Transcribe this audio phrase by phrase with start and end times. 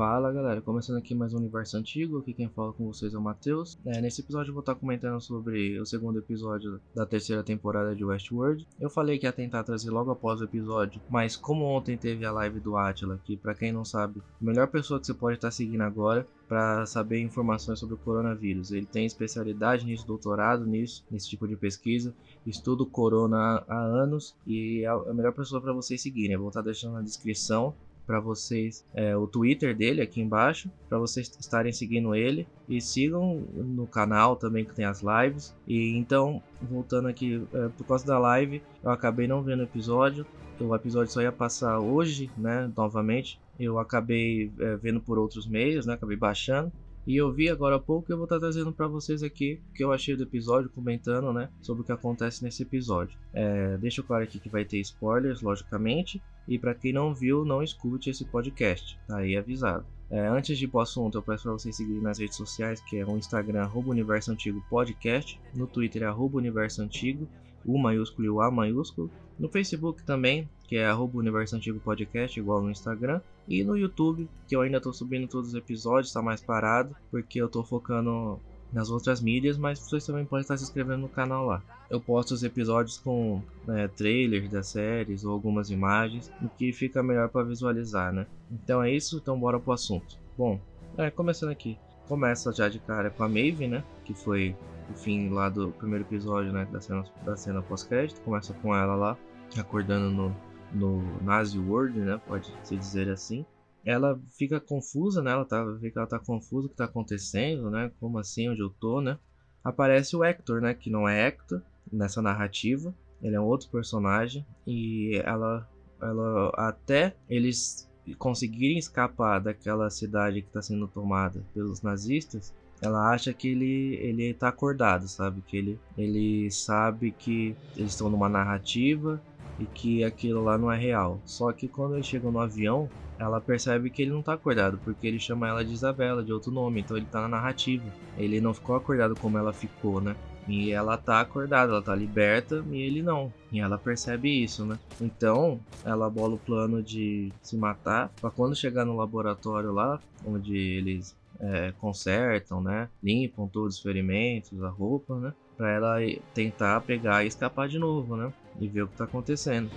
[0.00, 3.20] Fala galera, começando aqui mais um Universo Antigo, aqui quem fala com vocês é o
[3.20, 3.78] Matheus.
[3.84, 8.02] É, nesse episódio eu vou estar comentando sobre o segundo episódio da terceira temporada de
[8.02, 8.66] Westworld.
[8.80, 12.32] Eu falei que ia tentar trazer logo após o episódio, mas como ontem teve a
[12.32, 15.50] live do Atila, que para quem não sabe, a melhor pessoa que você pode estar
[15.50, 18.72] seguindo agora para saber informações sobre o coronavírus.
[18.72, 22.14] Ele tem especialidade nisso, doutorado nisso, nesse tipo de pesquisa,
[22.46, 26.32] estudo corona há anos e é a melhor pessoa para vocês seguirem.
[26.32, 27.74] Eu vou estar deixando na descrição
[28.10, 33.36] para vocês é, o Twitter dele aqui embaixo, para vocês estarem seguindo ele e sigam
[33.54, 35.54] no canal também que tem as lives.
[35.64, 40.26] E então, voltando aqui, é, por causa da live, eu acabei não vendo o episódio.
[40.58, 43.40] O episódio só ia passar hoje, né, novamente.
[43.60, 46.72] Eu acabei é, vendo por outros meios, né, acabei baixando.
[47.06, 49.72] E eu vi agora há pouco e eu vou estar trazendo para vocês aqui o
[49.72, 53.16] que eu achei do episódio, comentando, né, sobre o que acontece nesse episódio.
[53.32, 56.20] É, deixo claro aqui que vai ter spoilers, logicamente,
[56.50, 59.86] e para quem não viu, não escute esse podcast, tá aí avisado.
[60.10, 62.96] É, antes de ir pro assunto, eu peço para vocês seguirem nas redes sociais, que
[62.96, 67.28] é o Instagram, arroba Universo Antigo Podcast, no Twitter, arroba Universo Antigo,
[67.64, 69.08] o maiúsculo e o A maiúsculo.
[69.38, 73.20] No Facebook também, que é arroba Universo Antigo Podcast, igual no Instagram.
[73.46, 77.40] E no YouTube, que eu ainda estou subindo todos os episódios, está mais parado, porque
[77.40, 78.40] eu estou focando
[78.72, 81.62] nas outras mídias, mas vocês também podem estar se inscrevendo no canal lá.
[81.88, 87.02] Eu posto os episódios com né, trailers das séries ou algumas imagens, o que fica
[87.02, 88.26] melhor para visualizar, né?
[88.50, 90.16] Então é isso, então bora pro assunto.
[90.38, 90.60] Bom,
[90.96, 91.76] é, começando aqui,
[92.08, 93.82] começa já de cara com a Maeve, né?
[94.04, 94.56] Que foi
[94.90, 96.66] o fim lá do primeiro episódio, né?
[96.70, 98.20] Da cena, da cena pós-crédito.
[98.22, 99.16] Começa com ela lá,
[99.56, 100.36] acordando no,
[100.72, 102.20] no Nazi World, né?
[102.26, 103.44] Pode se dizer assim.
[103.84, 105.32] Ela fica confusa, né?
[105.32, 107.90] Ela tá, vê que ela tá confusa o que tá acontecendo, né?
[107.98, 109.18] Como assim, onde eu tô, né?
[109.64, 110.74] Aparece o Hector, né?
[110.74, 112.94] Que não é Hector nessa narrativa.
[113.22, 114.46] Ele é um outro personagem.
[114.66, 115.68] E ela,
[116.00, 122.52] ela até eles conseguirem escapar daquela cidade que está sendo tomada pelos nazistas,
[122.82, 125.42] ela acha que ele ele tá acordado, sabe?
[125.42, 129.22] Que ele ele sabe que eles estão numa narrativa
[129.58, 131.20] e que aquilo lá não é real.
[131.24, 132.88] Só que quando eles chegam no avião,
[133.20, 136.50] ela percebe que ele não tá acordado, porque ele chama ela de Isabela, de outro
[136.50, 137.84] nome, então ele tá na narrativa.
[138.16, 140.16] Ele não ficou acordado como ela ficou, né?
[140.48, 143.30] E ela tá acordada, ela tá liberta e ele não.
[143.52, 144.78] E ela percebe isso, né?
[144.98, 150.56] Então, ela bola o plano de se matar para quando chegar no laboratório lá, onde
[150.56, 152.88] eles é, consertam, né?
[153.02, 155.34] Limpam todos os ferimentos, a roupa, né?
[155.58, 155.96] Pra ela
[156.32, 158.32] tentar pegar e escapar de novo, né?
[158.58, 159.70] E ver o que tá acontecendo.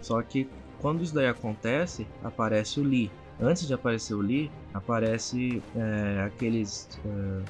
[0.00, 0.48] Só que
[0.82, 3.10] quando isso daí acontece, aparece o Lee.
[3.40, 7.42] Antes de aparecer o Lee, aparece é, aqueles é,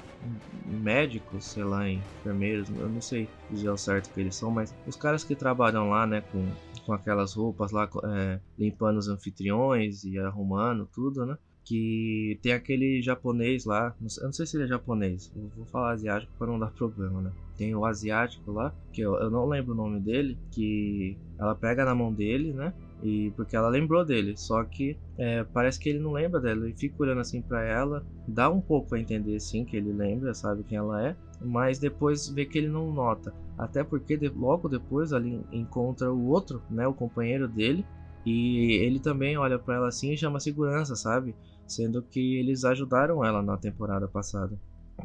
[0.67, 4.97] médicos, sei lá, enfermeiros, eu não sei dizer ao certo que eles são, mas os
[4.97, 6.47] caras que trabalham lá, né, com,
[6.87, 11.37] com aquelas roupas lá, é, limpando os anfitriões e arrumando tudo, né?
[11.65, 15.93] que tem aquele japonês lá, eu não sei se ele é japonês, eu vou falar
[15.93, 17.33] asiático para não dar problema, né?
[17.57, 21.85] Tem o asiático lá, que eu, eu não lembro o nome dele, que ela pega
[21.85, 22.75] na mão dele, né?
[23.03, 26.65] E porque ela lembrou dele, só que é, parece que ele não lembra dela.
[26.65, 30.33] Ele fica olhando assim para ela, dá um pouco a entender sim que ele lembra,
[30.35, 33.35] sabe quem ela é, mas depois vê que ele não nota.
[33.59, 37.85] Até porque de, logo depois ali encontra o outro, né, o companheiro dele,
[38.25, 41.35] e ele também olha para ela assim e chama segurança, sabe?
[41.67, 44.57] Sendo que eles ajudaram ela na temporada passada.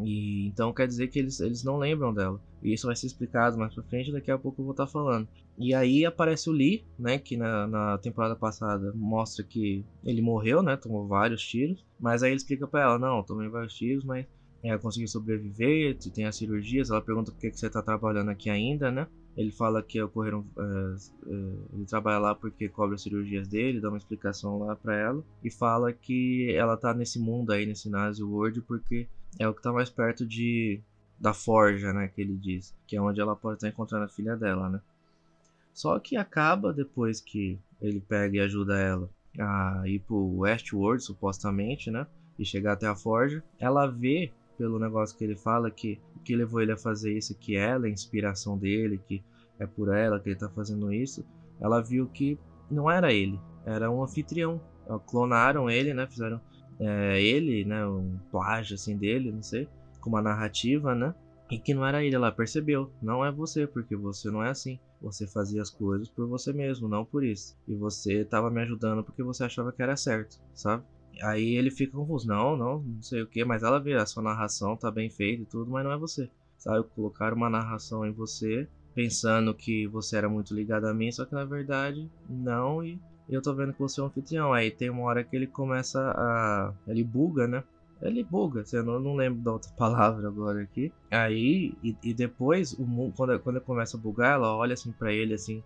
[0.03, 2.39] E então quer dizer que eles, eles não lembram dela.
[2.61, 4.91] E isso vai ser explicado mais pra frente, daqui a pouco eu vou estar tá
[4.91, 5.27] falando.
[5.57, 7.17] E aí aparece o Lee, né?
[7.17, 10.77] Que na, na temporada passada mostra que ele morreu, né?
[10.77, 11.83] Tomou vários tiros.
[11.99, 14.25] Mas aí ele explica pra ela, não, tomei vários tiros, mas
[14.63, 16.91] é, consegui sobreviver, tem as cirurgias.
[16.91, 19.07] Ela pergunta por que, que você tá trabalhando aqui ainda, né?
[19.35, 20.45] Ele fala que ocorreram.
[20.57, 24.95] É, é, ele trabalha lá porque cobra as cirurgias dele, dá uma explicação lá pra
[24.95, 25.23] ela.
[25.43, 29.07] E fala que ela tá nesse mundo aí, nesse Nazi World, porque
[29.39, 30.81] é o que tá mais perto de
[31.19, 34.35] da forja, né, que ele diz, que é onde ela pode estar encontrando a filha
[34.35, 34.79] dela, né?
[35.77, 39.07] Só que acaba depois que ele pega e ajuda ela
[39.39, 42.07] a ir pro Westworld, supostamente, né?
[42.39, 46.35] E chegar até a forja, ela vê pelo negócio que ele fala que o que
[46.35, 49.23] levou ele a fazer isso que ela é a inspiração dele, que
[49.59, 51.23] é por ela que ele tá fazendo isso.
[51.61, 52.39] Ela viu que
[52.71, 54.59] não era ele, era um anfitrião.
[55.05, 56.07] Clonaram ele, né?
[56.07, 56.41] Fizeram
[56.79, 59.67] é, ele, né, um plágio assim dele, não sei,
[60.01, 61.13] com uma narrativa, né?
[61.49, 64.79] E que não era ele, ela percebeu, não é você, porque você não é assim.
[65.01, 67.55] Você fazia as coisas por você mesmo, não por isso.
[67.67, 70.83] E você tava me ajudando porque você achava que era certo, sabe?
[71.21, 74.21] Aí ele fica confuso, não, não, não sei o que, mas ela vê, a sua
[74.21, 76.29] narração tá bem feita e tudo, mas não é você.
[76.57, 81.25] Sabe, colocaram uma narração em você, pensando que você era muito ligado a mim, só
[81.25, 82.99] que na verdade não, e
[83.29, 84.53] eu tô vendo que você é um anfitrião.
[84.53, 86.73] Aí tem uma hora que ele começa a.
[86.87, 87.63] Ele buga, né?
[88.01, 90.91] Ele buga, eu não, não lembro da outra palavra agora aqui.
[91.09, 95.11] Aí, e, e depois, o, quando, quando ele começa a bugar, ela olha assim para
[95.11, 95.63] ele, assim,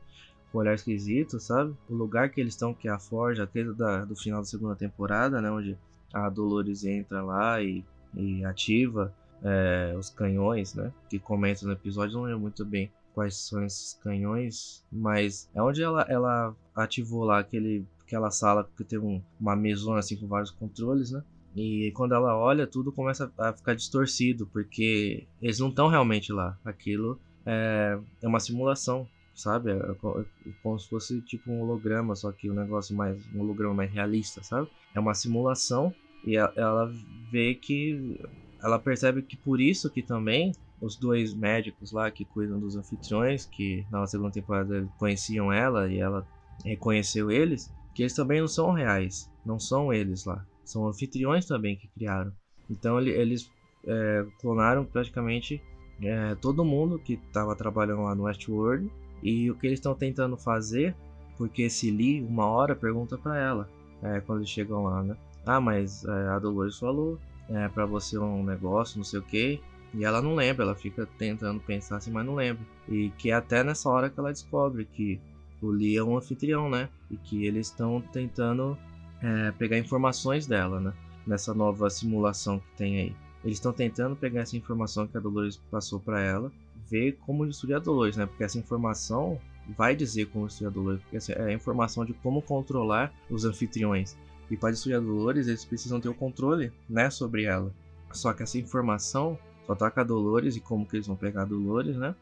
[0.52, 1.76] com um olhar esquisito, sabe?
[1.90, 4.76] O lugar que eles estão, que é a Forja, aquele da, do final da segunda
[4.76, 5.52] temporada, né?
[5.52, 5.78] Onde
[6.14, 7.84] a Dolores entra lá e,
[8.14, 9.14] e ativa
[9.44, 10.92] é, os canhões, né?
[11.10, 15.84] Que comenta no episódio, não lembro muito bem quais são esses canhões, mas é onde
[15.84, 20.52] ela, ela ativou lá aquele, aquela sala que tem um, uma mesona assim com vários
[20.52, 21.24] controles, né?
[21.56, 26.58] E quando ela olha, tudo começa a ficar distorcido, porque eles não estão realmente lá.
[26.64, 29.72] Aquilo é, é uma simulação, sabe?
[29.72, 30.26] É, é,
[30.64, 33.18] como se fosse tipo um holograma, só que um negócio mais.
[33.34, 34.68] um holograma mais realista, sabe?
[34.94, 35.94] É uma simulação
[36.26, 36.92] e ela
[37.30, 38.20] vê que.
[38.64, 43.46] Ela percebe que por isso que também os dois médicos lá que cuidam dos anfitriões,
[43.46, 46.26] que na segunda temporada conheciam ela e ela
[46.64, 51.76] reconheceu eles, que eles também não são reais, não são eles lá, são anfitriões também
[51.76, 52.32] que criaram.
[52.70, 53.50] Então ele, eles
[53.86, 55.62] é, clonaram praticamente
[56.02, 58.92] é, todo mundo que estava trabalhando lá no Westworld
[59.22, 60.96] e o que eles estão tentando fazer,
[61.38, 63.70] porque esse Lee uma hora pergunta para ela
[64.02, 65.16] é, quando eles chegam lá, né?
[65.46, 67.20] Ah, mas é, a Dolores falou
[67.50, 69.62] é, para você um negócio, não sei o que,
[69.94, 72.64] e ela não lembra, ela fica tentando pensar assim, mas não lembra.
[72.88, 75.20] E que é até nessa hora que ela descobre que
[75.62, 76.90] o Lee é um anfitrião, né?
[77.10, 78.78] E que eles estão tentando
[79.22, 80.94] é, pegar informações dela, né?
[81.26, 83.16] Nessa nova simulação que tem aí.
[83.44, 86.52] Eles estão tentando pegar essa informação que a Dolores passou para ela,
[86.90, 88.26] ver como destruir a Dolores, né?
[88.26, 89.40] Porque essa informação
[89.78, 93.46] vai dizer como destruir a Dolores, porque essa é a informação de como controlar os
[93.46, 94.18] anfitriões.
[94.50, 97.72] E para destruir a Dolores, eles precisam ter o controle, né, sobre ela.
[98.12, 101.44] Só que essa informação só tá com a Dolores e como que eles vão pegar
[101.44, 102.14] a Dolores, né?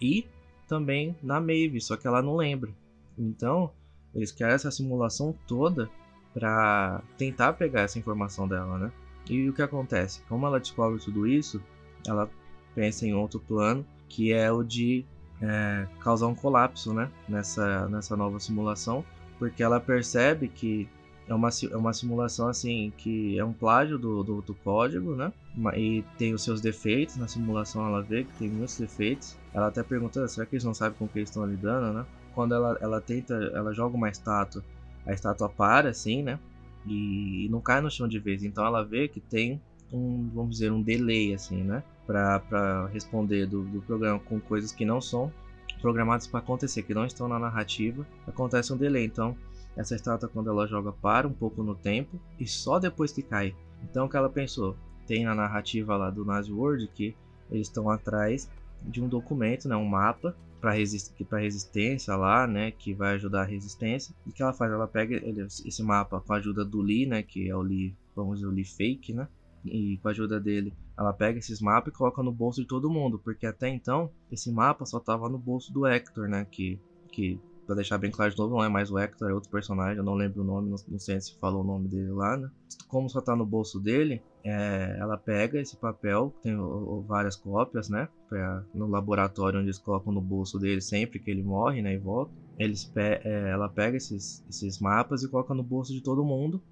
[0.00, 0.26] E
[0.66, 2.70] também na Maeve, só que ela não lembra.
[3.16, 3.70] Então,
[4.14, 5.88] eles criaram essa simulação toda
[6.38, 8.92] para tentar pegar essa informação dela, né?
[9.28, 10.22] E o que acontece?
[10.28, 11.60] Como ela descobre tudo isso,
[12.06, 12.30] ela
[12.74, 15.04] pensa em outro plano, que é o de
[15.42, 17.10] é, causar um colapso, né?
[17.28, 19.04] Nessa, nessa nova simulação,
[19.38, 20.88] porque ela percebe que
[21.28, 25.30] é uma, é uma simulação assim que é um plágio do, do, do, código, né?
[25.76, 27.16] E tem os seus defeitos.
[27.16, 29.36] Na simulação ela vê que tem muitos defeitos.
[29.52, 32.06] Ela até pergunta: será que eles não sabem com o que eles estão lidando, né?
[32.34, 34.62] Quando ela, ela tenta, ela joga uma estátua,
[35.08, 36.38] a estátua para assim, né?
[36.86, 38.44] E, não cai no chão de vez.
[38.44, 39.60] Então ela vê que tem
[39.92, 41.82] um, vamos dizer, um delay assim, né?
[42.06, 45.32] Para responder do, do programa com coisas que não são
[45.80, 49.04] programadas para acontecer, que não estão na narrativa, acontece um delay.
[49.04, 49.36] Então
[49.78, 53.54] essa estátua, quando ela joga, para um pouco no tempo e só depois que cai.
[53.84, 54.76] Então, o que ela pensou?
[55.06, 57.14] Tem na narrativa lá do Nazi World que
[57.48, 58.50] eles estão atrás
[58.82, 63.46] de um documento, né, um mapa para resist resistência lá, né, que vai ajudar a
[63.46, 64.14] resistência.
[64.26, 64.72] E que ela faz?
[64.72, 67.94] Ela pega ele, esse mapa com a ajuda do Lee, né, que é o Lee,
[68.14, 69.28] vamos dizer, o Lee fake, né?
[69.64, 72.90] E com a ajuda dele, ela pega esses mapas e coloca no bolso de todo
[72.90, 76.78] mundo, porque até então esse mapa só tava no bolso do Hector, né, que
[77.10, 79.98] que Pra deixar bem claro de novo, não é mais o Hector, é outro personagem,
[79.98, 82.50] eu não lembro o nome, não, sei se falou o nome dele lá, né?
[82.88, 87.90] Como só tá no bolso dele, é, ela pega esse papel, tem o, várias cópias,
[87.90, 88.08] né?
[88.26, 91.92] Pra, no laboratório onde eles colocam no bolso dele sempre que ele morre, né?
[91.92, 92.32] E volta.
[92.58, 96.62] Eles pe é, ela pega esses, esses mapas e coloca no bolso de todo mundo,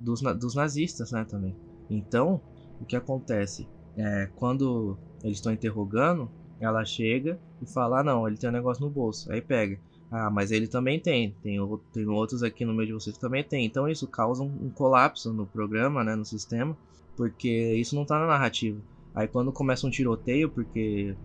[0.00, 1.24] dos, dos nazistas, né?
[1.24, 1.54] Também.
[1.88, 2.40] Então,
[2.80, 3.68] o que acontece?
[3.96, 8.84] É, quando eles estão interrogando, ela chega e fala: ah, não, ele tem um negócio
[8.84, 9.30] no bolso.
[9.30, 9.78] Aí pega.
[10.12, 11.34] Ah, mas ele também tem.
[11.42, 11.58] Tem,
[11.90, 13.64] tem outros aqui no meio de vocês que também tem.
[13.64, 16.76] Então isso causa um, um colapso no programa, né, no sistema,
[17.16, 18.78] porque isso não tá na narrativa.
[19.14, 21.16] Aí quando começa um tiroteio, porque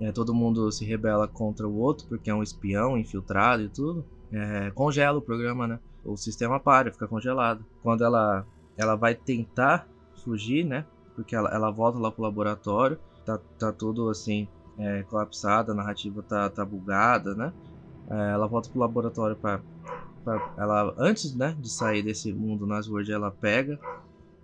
[0.00, 4.02] é, todo mundo se rebela contra o outro, porque é um espião infiltrado e tudo,
[4.32, 5.78] é, congela o programa, né?
[6.02, 7.62] O sistema para, fica congelado.
[7.82, 9.86] Quando ela, ela vai tentar
[10.24, 10.86] fugir, né?
[11.14, 16.22] Porque ela, ela volta lá pro laboratório, tá, tá tudo assim, é, colapsado, a narrativa
[16.22, 17.52] tá, tá bugada, né?
[18.10, 19.62] É, ela volta pro laboratório para
[20.58, 23.78] ela antes né, de sair desse mundo Nazworld ela pega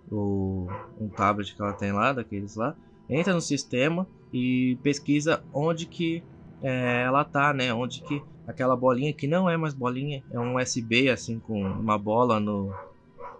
[0.09, 0.67] o,
[0.99, 2.75] um tablet que ela tem lá daqueles lá
[3.09, 6.23] entra no sistema e pesquisa onde que
[6.61, 10.55] é, ela tá né onde que aquela bolinha que não é mais bolinha é um
[10.55, 12.73] USB assim com uma bola no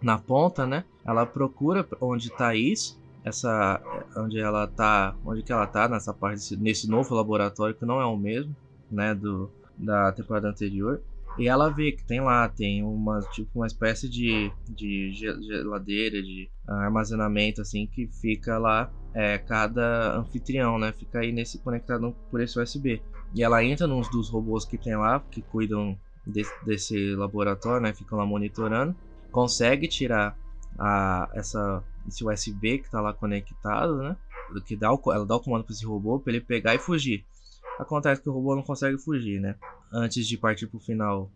[0.01, 3.81] na ponta né ela procura onde tá isso essa
[4.17, 8.05] onde ela tá onde que ela tá nessa parte nesse novo laboratório que não é
[8.05, 8.53] o mesmo
[8.91, 11.01] né do da temporada anterior.
[11.37, 16.49] E ela vê que tem lá, tem uma, tipo, uma espécie de, de geladeira, de
[16.67, 20.91] armazenamento, assim, que fica lá, é, cada anfitrião, né?
[20.97, 23.01] Fica aí nesse conectado por esse USB.
[23.35, 27.93] E ela entra nos dos robôs que tem lá, que cuidam desse, desse laboratório, né?
[27.93, 28.95] Ficam lá monitorando.
[29.31, 30.35] Consegue tirar
[30.79, 34.17] a, essa, esse USB que tá lá conectado, né?
[34.65, 37.23] Que dá o, ela dá o comando para esse robô para ele pegar e fugir.
[37.79, 39.55] Acontece que o robô não consegue fugir, né?
[39.91, 41.31] Antes de partir pro final,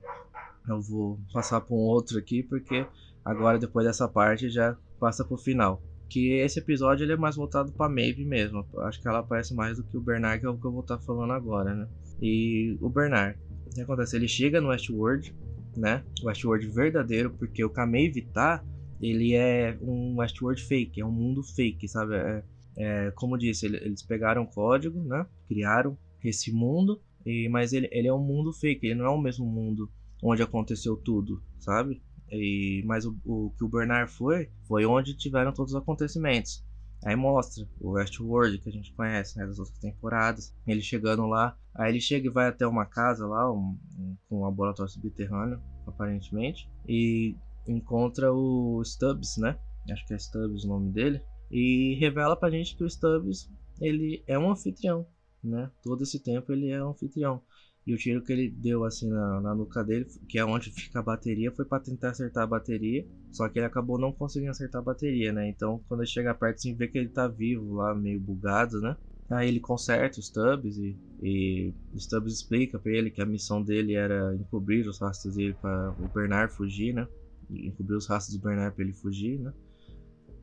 [0.68, 2.86] eu vou passar para um outro aqui, porque
[3.24, 5.82] agora depois dessa parte já passa pro final.
[6.10, 8.66] Que esse episódio ele é mais voltado para Maeve mesmo.
[8.80, 10.82] Acho que ela aparece mais do que o Bernard, que é o que eu vou
[10.82, 11.88] estar tá falando agora, né?
[12.22, 14.16] E o Bernard, o que acontece?
[14.16, 15.34] Ele chega no Westworld,
[15.76, 16.04] né?
[16.22, 18.64] O Westworld verdadeiro, porque o Kamei tá,
[19.02, 22.16] ele é um Westworld fake, é um mundo fake, sabe?
[22.16, 22.44] É,
[22.78, 25.26] é, como disse, eles pegaram o código, né?
[25.48, 25.98] Criaram
[26.30, 29.46] esse mundo, e, mas ele, ele é um mundo fake, ele não é o mesmo
[29.46, 29.90] mundo
[30.24, 32.02] onde aconteceu tudo, sabe?
[32.32, 36.64] E, mas o, o que o Bernard foi, foi onde tiveram todos os acontecimentos.
[37.04, 40.54] Aí mostra o Westworld que a gente conhece, né, das outras temporadas.
[40.68, 44.42] Ele chegando lá, aí ele chega e vai até uma casa lá, um, um, um
[44.42, 47.36] laboratório subterrâneo, aparentemente, e
[47.68, 49.58] encontra o Stubbs, né?
[49.92, 51.22] Acho que é Stubbs o nome dele.
[51.50, 53.52] E revela pra gente que o Stubbs,
[53.82, 55.06] ele é um anfitrião,
[55.44, 55.70] né?
[55.84, 57.42] Todo esse tempo ele é anfitrião.
[57.86, 61.00] E o tiro que ele deu assim na, na nuca dele, que é onde fica
[61.00, 63.08] a bateria, foi para tentar acertar a bateria.
[63.32, 65.50] Só que ele acabou não conseguindo acertar a bateria, né?
[65.50, 68.96] Então quando ele chega perto, assim, vê que ele tá vivo lá, meio bugado, né?
[69.30, 73.94] Aí ele conserta os Stubbs e, e Stubbs explica para ele que a missão dele
[73.94, 77.08] era encobrir os rastros dele para o Bernard fugir, né?
[77.50, 79.54] Encobrir os rastros do Bernard para ele fugir, né?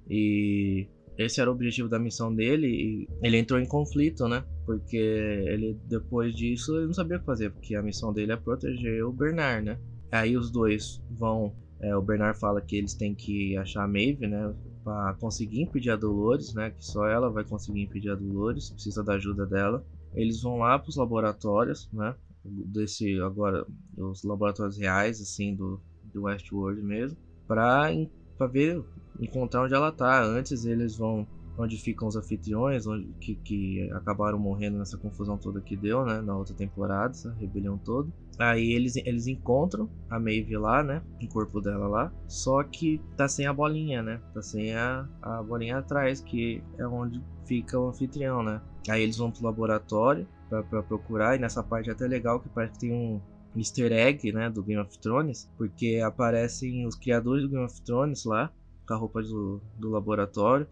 [0.09, 0.89] E
[1.19, 4.45] esse era o objetivo da missão dele e ele entrou em conflito, né?
[4.65, 8.37] Porque ele depois disso ele não sabia o que fazer, porque a missão dele é
[8.37, 9.79] proteger o Bernard, né?
[10.13, 14.29] Aí os dois vão, é, o Bernard fala que eles têm que achar a Maeve,
[14.29, 14.55] né?
[14.85, 16.71] Para conseguir impedir a Dolores, né?
[16.71, 19.85] Que só ela vai conseguir impedir a Dolores, precisa da ajuda dela.
[20.15, 22.15] Eles vão lá para os laboratórios, né?
[22.45, 25.81] Desse agora os laboratórios reais, assim do
[26.13, 27.91] do Westworld mesmo, para
[28.37, 28.83] para ver
[29.21, 30.23] encontrar onde ela tá.
[30.23, 31.27] Antes eles vão
[31.59, 36.21] onde ficam os anfitriões, onde, que, que acabaram morrendo nessa confusão toda que deu, né,
[36.21, 38.09] na outra temporada, essa rebelião toda.
[38.39, 43.27] Aí eles, eles encontram a Maeve lá, né, o corpo dela lá, só que tá
[43.27, 47.89] sem a bolinha, né, tá sem a, a bolinha atrás, que é onde fica o
[47.89, 48.61] anfitrião, né.
[48.89, 52.75] Aí eles vão pro laboratório para procurar, e nessa parte é até legal que parece
[52.75, 53.21] que tem um,
[53.57, 58.25] easter egg, né, do Game of Thrones, porque aparecem os criadores do Game of Thrones
[58.25, 58.53] lá,
[58.89, 60.67] com a roupa do, do laboratório,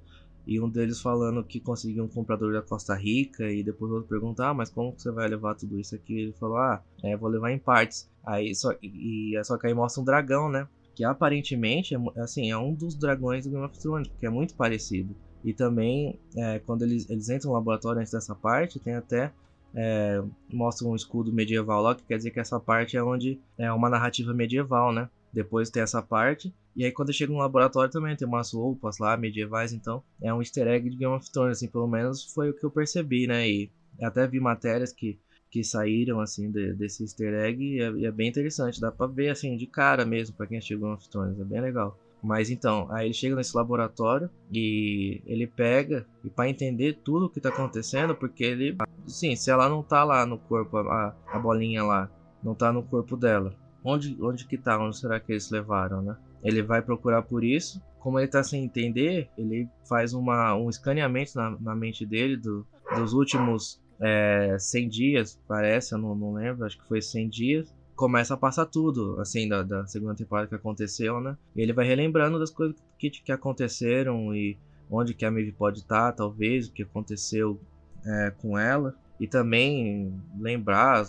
[0.47, 4.09] e um deles falando que conseguiu um comprador da Costa Rica, e depois o outro
[4.09, 6.21] pergunta, ah, mas como que você vai levar tudo isso aqui?
[6.21, 8.09] Ele falou, ah, é, vou levar em partes.
[8.25, 10.69] Aí só, e, só que aí mostra um dragão, né?
[10.95, 14.55] Que aparentemente é, assim, é um dos dragões do Game of Thrones, porque é muito
[14.55, 15.15] parecido.
[15.45, 19.33] E também, é, quando eles, eles entram no laboratório antes dessa parte, tem até
[19.77, 23.71] é, mostra um escudo medieval lá, que quer dizer que essa parte é onde é
[23.71, 25.09] uma narrativa medieval, né?
[25.33, 26.55] Depois tem essa parte.
[26.77, 30.41] E aí quando chega no laboratório também tem umas roupas lá medievais, então é um
[30.41, 33.49] easter egg de Game of Thrones, assim, pelo menos foi o que eu percebi, né?
[33.49, 33.71] E
[34.03, 35.19] até vi matérias que,
[35.51, 38.79] que saíram, assim, de, desse easter egg e é, e é, bem interessante.
[38.79, 41.63] Dá pra ver, assim, de cara mesmo, pra quem assistiu Game of Thrones, é bem
[41.63, 41.99] legal.
[42.23, 47.31] Mas então, aí ele chega nesse laboratório e ele pega e para entender tudo o
[47.31, 51.39] que tá acontecendo, porque ele, sim, se ela não tá lá no corpo, a, a
[51.39, 52.11] bolinha lá,
[52.43, 53.55] não tá no corpo dela,
[53.85, 54.79] onde, onde que tá?
[54.79, 56.17] Onde será que eles levaram, né?
[56.43, 57.83] Ele vai procurar por isso.
[57.99, 62.67] Como ele tá sem entender, ele faz uma, um escaneamento na, na mente dele do,
[62.95, 67.75] dos últimos é, 100 dias, parece, eu não, não lembro, acho que foi 100 dias
[67.97, 71.37] começa a passar tudo, assim, da, da segunda temporada que aconteceu, né?
[71.57, 74.59] E ele vai relembrando das coisas que, que aconteceram e
[74.91, 77.59] onde que a Maeve pode estar, tá, talvez, o que aconteceu
[78.05, 78.95] é, com ela.
[79.19, 81.09] E também lembrar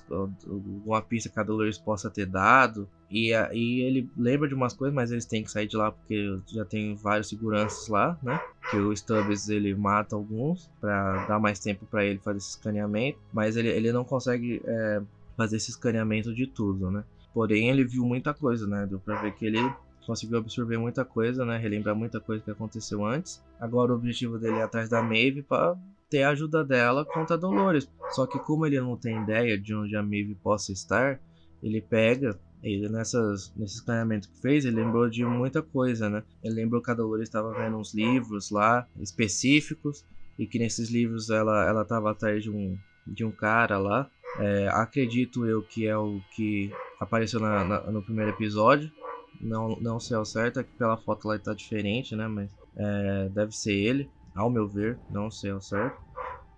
[0.85, 2.89] uma pista que a Dolores possa ter dado.
[3.09, 6.39] E aí ele lembra de umas coisas, mas eles têm que sair de lá porque
[6.47, 8.39] já tem vários seguranças lá, né?
[8.69, 13.17] Que o Stubbs ele mata alguns para dar mais tempo para ele fazer esse escaneamento,
[13.31, 15.01] mas ele, ele não consegue é,
[15.37, 17.03] fazer esse escaneamento de tudo, né?
[17.33, 18.85] Porém, ele viu muita coisa, né?
[18.85, 19.59] Deu pra ver que ele
[20.05, 21.57] conseguiu absorver muita coisa, né?
[21.57, 23.43] Relembrar muita coisa que aconteceu antes.
[23.59, 25.77] Agora o objetivo dele é atrás da Maeve para
[26.09, 27.89] ter a ajuda dela contra a Dolores.
[28.11, 31.19] Só que como ele não tem ideia de onde a Maeve possa estar,
[31.61, 36.23] ele pega ele nessas, nesse escaneamento que fez, ele lembrou de muita coisa, né?
[36.43, 40.05] Ele lembrou que a Dolores estava vendo uns livros lá específicos
[40.37, 44.09] e que nesses livros ela ela estava atrás de um de um cara lá
[44.39, 48.91] é, acredito eu que é o que apareceu na, na, no primeiro episódio.
[49.39, 52.27] Não, não sei ao certo, é que pela foto lá está diferente, né?
[52.27, 55.99] Mas é, deve ser ele, ao meu ver, não sei ao certo.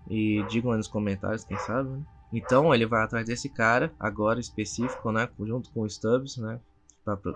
[0.09, 2.01] E digam aí nos comentários, quem sabe, né?
[2.31, 5.27] Então ele vai atrás desse cara, agora específico, né?
[5.39, 6.59] Junto com o Stubbs, né?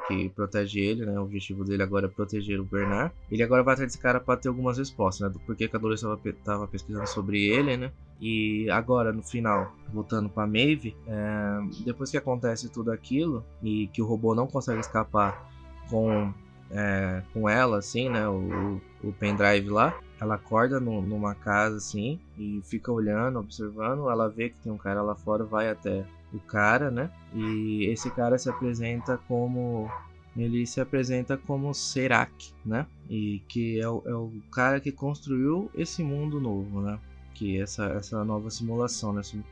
[0.08, 1.20] Que protege ele, né?
[1.20, 3.12] O objetivo dele agora é proteger o Bernard.
[3.32, 5.34] Ele agora vai atrás desse cara para ter algumas respostas, né?
[5.34, 7.92] Do porquê que a Dolores estava pesquisando sobre ele, né?
[8.22, 14.02] E agora, no final, voltando pra Maeve, é, depois que acontece tudo aquilo e que
[14.02, 15.52] o robô não consegue escapar
[15.90, 16.32] com,
[16.70, 18.28] é, com ela, assim, né?
[18.28, 24.10] O, o pendrive lá, ela acorda no, numa casa assim e fica olhando, observando.
[24.10, 27.12] Ela vê que tem um cara lá fora, vai até o cara, né?
[27.34, 29.90] E esse cara se apresenta como.
[30.36, 32.88] Ele se apresenta como Serac, né?
[33.08, 37.00] E que é o, é o cara que construiu esse mundo novo, né?
[37.36, 39.22] Que essa, essa nova simulação, né?
[39.22, 39.44] Esse,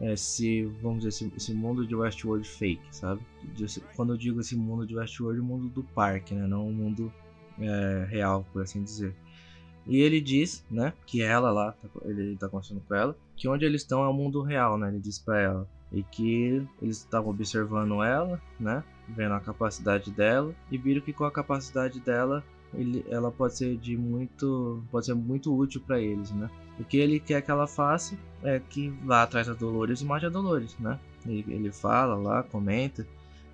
[0.00, 3.20] esse vamos dizer, esse, esse, mundo de Westworld fake, sabe?
[3.96, 6.46] Quando eu digo esse mundo de Westworld, o mundo do parque, né?
[6.46, 7.12] Não o mundo
[7.58, 9.14] é, real, por assim dizer.
[9.86, 13.64] E ele diz, né, que ela lá, tá ele tá conversando com ela, que onde
[13.64, 14.88] eles estão é o mundo real, né?
[14.88, 15.68] Ele diz para ela.
[15.90, 18.82] E que eles estavam observando ela, né?
[19.08, 23.76] Vendo a capacidade dela e viram que com a capacidade dela, ele, ela pode ser
[23.76, 26.48] de muito, pode ser muito útil para eles, né?
[26.78, 30.26] O que ele quer que ela faça é que vá atrás da Dolores e mate
[30.26, 30.98] a Dolores, né?
[31.26, 33.06] Ele, ele fala lá, comenta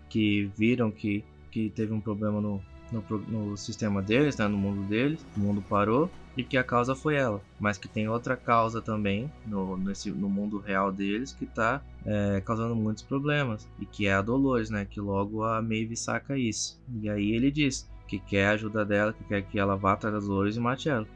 [0.08, 4.82] que viram que, que teve um problema no, no, no sistema deles, né, no mundo
[4.86, 8.80] deles, o mundo parou e que a causa foi ela, mas que tem outra causa
[8.80, 14.06] também no, nesse, no mundo real deles que está é, causando muitos problemas e que
[14.06, 18.18] é a Dolores, né, que logo a Maeve saca isso e aí ele diz que
[18.18, 21.06] quer a ajuda dela, que quer que ela vá atrás das Dolores e mate ela.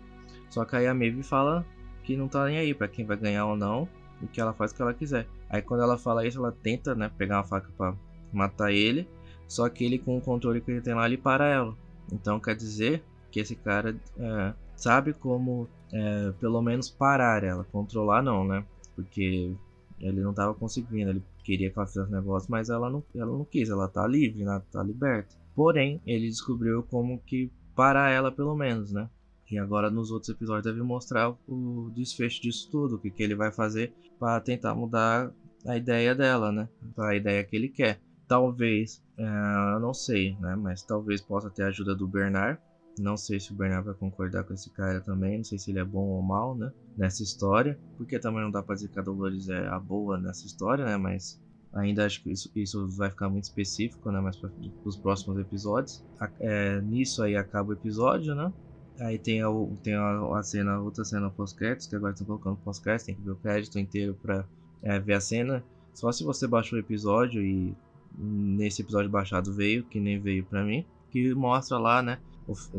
[0.51, 1.65] Só que aí a Maeve fala
[2.03, 3.89] que não tá nem aí para quem vai ganhar ou não
[4.21, 5.27] e que ela faz o que ela quiser.
[5.49, 7.95] Aí quando ela fala isso, ela tenta, né, pegar uma faca para
[8.33, 9.09] matar ele
[9.53, 11.77] só que ele, com o controle que ele tem lá, ele para ela.
[12.11, 17.63] Então quer dizer que esse cara é, sabe como, é, pelo menos, parar ela.
[17.65, 18.65] Controlar não, né?
[18.97, 19.55] Porque
[20.01, 21.11] ele não estava conseguindo.
[21.11, 23.69] Ele queria que ela fizesse negócio, mas ela não, ela não quis.
[23.69, 24.63] Ela tá livre, né?
[24.73, 25.37] Tá liberta.
[25.55, 29.07] Porém, ele descobriu como que parar ela, pelo menos, né?
[29.51, 33.35] E agora nos outros episódios deve mostrar o desfecho disso tudo, o que, que ele
[33.35, 35.31] vai fazer para tentar mudar
[35.67, 36.67] a ideia dela, né?
[36.97, 38.01] A ideia que ele quer.
[38.33, 40.57] Talvez, uh, não sei, né?
[40.57, 42.59] Mas talvez possa ter a ajuda do Bernard.
[42.99, 45.37] Não sei se o Bernard vai concordar com esse cara também.
[45.37, 46.73] Não sei se ele é bom ou mal, né?
[46.97, 47.79] Nessa história.
[47.99, 50.97] Porque também não dá pra dizer que a Dolores é a boa nessa história, né?
[50.97, 51.39] Mas
[51.75, 54.19] ainda acho que isso, isso vai ficar muito específico, né?
[54.19, 54.51] Mas para
[54.83, 56.03] os próximos episódios.
[56.41, 58.51] É, nisso aí acaba o episódio, né?
[58.99, 59.49] Aí tem a,
[59.83, 63.33] tem a, a cena, outra cena pós-créditos, que agora estão colocando pós-créditos, tem que ver
[63.33, 64.47] o crédito inteiro pra
[64.83, 65.63] é, ver a cena.
[65.93, 67.77] Só se você baixou o episódio e
[68.17, 72.19] nesse episódio baixado veio, que nem veio para mim, que mostra lá, né?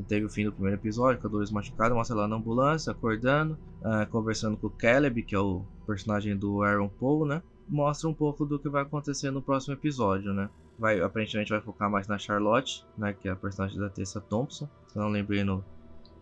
[0.07, 3.57] Teve o fim do primeiro episódio, com a Dolores machucada, mostra lá na ambulância, acordando,
[3.81, 7.41] uh, conversando com o Caleb, que é o personagem do Aaron Paul, né?
[7.67, 10.49] Mostra um pouco do que vai acontecer no próximo episódio, né?
[10.77, 13.13] Vai, aparentemente vai focar mais na Charlotte, né?
[13.13, 14.67] Que é a personagem da Tessa Thompson.
[14.87, 15.63] Se não lembrei no,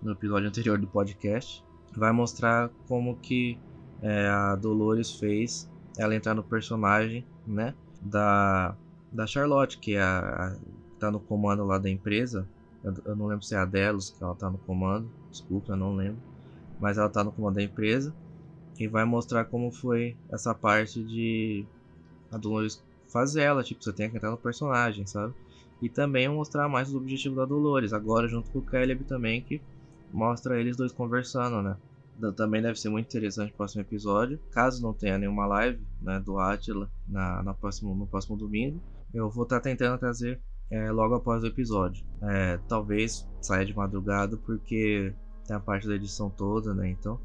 [0.03, 1.63] no episódio anterior do podcast.
[1.95, 3.57] Vai mostrar como que
[4.01, 7.73] é, a Dolores fez ela entrar no personagem, né?
[8.01, 8.75] Da
[9.11, 10.55] da Charlotte, que é a, a,
[10.99, 12.47] tá no comando lá da empresa.
[12.83, 15.09] Eu, eu, não lembro se é a Delos que ela tá no comando.
[15.29, 16.21] Desculpa, eu não lembro.
[16.79, 18.13] Mas ela tá no comando da empresa.
[18.79, 21.65] E vai mostrar como foi essa parte de
[22.31, 23.63] a Dolores fazer ela.
[23.63, 25.33] Tipo, você tem que entrar no personagem, sabe?
[25.81, 27.93] E também mostrar mais os objetivos da Dolores.
[27.93, 29.61] Agora junto com o Caleb também, que
[30.11, 31.77] mostra eles dois conversando, né?
[32.35, 34.39] também deve ser muito interessante o próximo episódio.
[34.51, 38.79] Caso não tenha nenhuma live né, do Atila na, na próximo, no próximo domingo,
[39.13, 42.05] eu vou estar tá tentando trazer é, logo após o episódio.
[42.21, 45.13] É, talvez saia de madrugada porque
[45.45, 46.89] tem a parte da edição toda, né?
[46.89, 47.19] Então,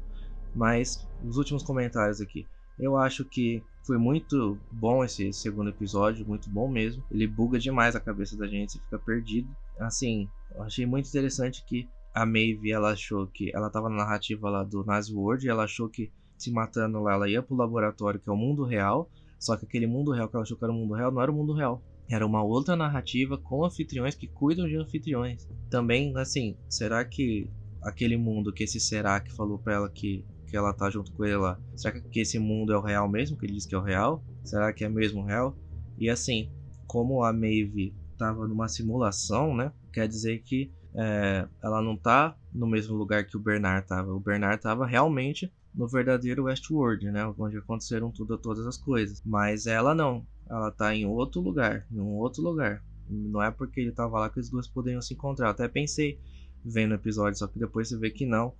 [0.55, 2.45] mas os últimos comentários aqui.
[2.77, 7.03] Eu acho que foi muito bom esse segundo episódio, muito bom mesmo.
[7.09, 9.49] Ele buga demais a cabeça da gente, você fica perdido.
[9.79, 14.49] Assim, eu achei muito interessante que a Maeve ela achou que ela tava na narrativa
[14.49, 18.27] lá do Nazi World ela achou que se matando lá ela ia pro laboratório que
[18.27, 19.07] é o mundo real
[19.39, 21.31] só que aquele mundo real que ela achou que era o mundo real não era
[21.31, 21.81] o mundo real.
[22.09, 25.47] Era uma outra narrativa com anfitriões que cuidam de anfitriões.
[25.69, 27.49] Também, assim, será que
[27.81, 31.25] aquele mundo que esse será que falou pra ela que, que ela tá junto com
[31.25, 33.37] ele lá, será que esse mundo é o real mesmo?
[33.37, 34.23] Que ele diz que é o real?
[34.43, 35.57] Será que é mesmo real?
[35.97, 36.49] E assim,
[36.85, 39.71] como a Maeve tava numa simulação, né?
[39.91, 44.11] Quer dizer que é, ela não tá no mesmo lugar que o Bernard tava.
[44.11, 47.23] O Bernard tava realmente no verdadeiro Westworld, né?
[47.37, 49.21] Onde aconteceram tudo, todas as coisas.
[49.23, 50.25] Mas ela não.
[50.49, 52.83] Ela tá em outro lugar, em um outro lugar.
[53.07, 55.47] Não é porque ele tava lá que os dois poderiam se encontrar.
[55.47, 56.19] Eu até pensei
[56.65, 58.53] vendo o episódio, só que depois você vê que não.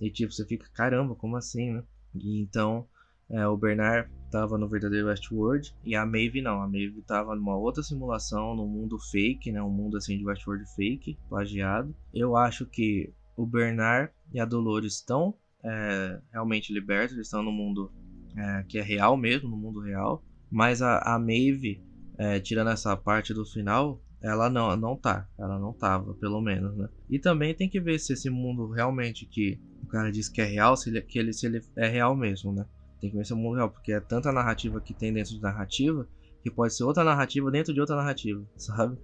[0.00, 1.82] E tipo, você fica, caramba, como assim, né?
[2.14, 2.86] E então,
[3.28, 6.62] é, o Bernard tava no verdadeiro Westworld e a Maeve não.
[6.62, 9.60] A Maeve tava numa outra simulação, num mundo fake, né?
[9.60, 11.94] Um mundo assim de Westworld fake, plagiado.
[12.14, 17.52] Eu acho que o Bernard e a Dolores estão é, realmente libertos, eles estão no
[17.52, 17.92] mundo
[18.36, 20.24] é, que é real mesmo, no mundo real.
[20.50, 21.82] Mas a, a Maeve,
[22.18, 25.28] é, tirando essa parte do final, ela não, não tá.
[25.38, 26.88] Ela não tava, pelo menos, né?
[27.08, 30.44] E também tem que ver se esse mundo realmente que o cara diz que é
[30.44, 32.66] real, se ele, que ele, se ele é real mesmo, né?
[33.00, 35.34] Tem que ver se é o mundo real, porque é tanta narrativa que tem dentro
[35.34, 36.06] de narrativa
[36.42, 38.98] que pode ser outra narrativa dentro de outra narrativa, sabe?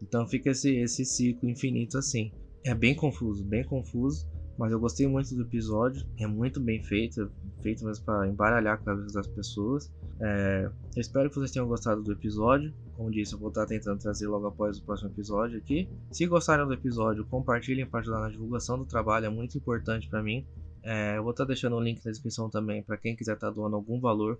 [0.00, 2.32] Então fica esse, esse ciclo infinito assim.
[2.64, 4.26] É bem confuso, bem confuso,
[4.62, 6.06] mas eu gostei muito do episódio.
[6.16, 7.28] É muito bem feito,
[7.60, 9.92] feito mesmo para embaralhar a cabeça das pessoas.
[10.20, 12.72] É, eu espero que vocês tenham gostado do episódio.
[12.96, 15.88] Como disse, eu vou estar tentando trazer logo após o próximo episódio aqui.
[16.12, 20.22] Se gostaram do episódio, compartilhem para ajudar na divulgação do trabalho, é muito importante para
[20.22, 20.46] mim.
[20.84, 23.74] É, eu vou estar deixando o link na descrição também para quem quiser estar doando
[23.74, 24.38] algum valor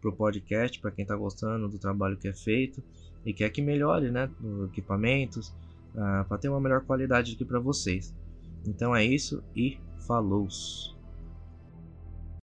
[0.00, 2.82] pro podcast, para quem está gostando do trabalho que é feito
[3.22, 5.48] e quer que melhore, né, os equipamentos,
[5.94, 8.14] uh, para ter uma melhor qualidade aqui para vocês.
[8.66, 10.48] Então é isso e falou!